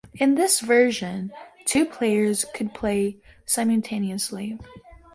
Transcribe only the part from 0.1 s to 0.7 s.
In this